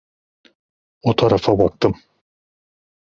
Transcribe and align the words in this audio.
O 1.01 1.15
tarafa 1.15 1.59
baktım. 1.59 1.99